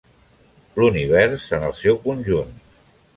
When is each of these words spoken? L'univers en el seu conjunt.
L'univers 0.79 1.45
en 1.57 1.65
el 1.67 1.75
seu 1.83 1.99
conjunt. 2.07 2.57